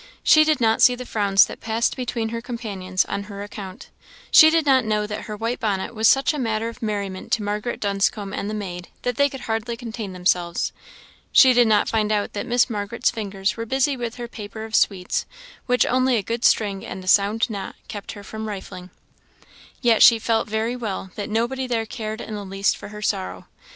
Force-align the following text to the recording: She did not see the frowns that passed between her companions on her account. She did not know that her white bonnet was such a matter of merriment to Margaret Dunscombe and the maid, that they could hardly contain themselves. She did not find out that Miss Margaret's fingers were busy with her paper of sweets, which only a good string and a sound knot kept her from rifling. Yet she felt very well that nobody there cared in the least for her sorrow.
She 0.23 0.43
did 0.43 0.59
not 0.59 0.81
see 0.81 0.95
the 0.95 1.05
frowns 1.05 1.45
that 1.45 1.61
passed 1.61 1.95
between 1.95 2.29
her 2.29 2.41
companions 2.41 3.05
on 3.05 3.25
her 3.25 3.43
account. 3.43 3.91
She 4.31 4.49
did 4.49 4.65
not 4.65 4.83
know 4.83 5.05
that 5.05 5.25
her 5.25 5.37
white 5.37 5.59
bonnet 5.59 5.93
was 5.93 6.07
such 6.09 6.33
a 6.33 6.39
matter 6.39 6.69
of 6.69 6.81
merriment 6.81 7.31
to 7.33 7.43
Margaret 7.43 7.79
Dunscombe 7.79 8.33
and 8.33 8.49
the 8.49 8.55
maid, 8.55 8.87
that 9.03 9.15
they 9.17 9.29
could 9.29 9.41
hardly 9.41 9.77
contain 9.77 10.11
themselves. 10.13 10.73
She 11.31 11.53
did 11.53 11.67
not 11.67 11.87
find 11.87 12.11
out 12.11 12.33
that 12.33 12.47
Miss 12.47 12.67
Margaret's 12.67 13.11
fingers 13.11 13.55
were 13.55 13.67
busy 13.67 13.95
with 13.95 14.15
her 14.15 14.27
paper 14.27 14.65
of 14.65 14.73
sweets, 14.75 15.27
which 15.67 15.85
only 15.85 16.17
a 16.17 16.23
good 16.23 16.43
string 16.43 16.83
and 16.83 17.03
a 17.03 17.07
sound 17.07 17.47
knot 17.47 17.75
kept 17.87 18.13
her 18.13 18.23
from 18.23 18.47
rifling. 18.47 18.89
Yet 19.83 20.01
she 20.01 20.17
felt 20.17 20.49
very 20.49 20.75
well 20.75 21.11
that 21.13 21.29
nobody 21.29 21.67
there 21.67 21.85
cared 21.85 22.21
in 22.21 22.33
the 22.33 22.43
least 22.43 22.75
for 22.75 22.87
her 22.87 23.03
sorrow. 23.03 23.45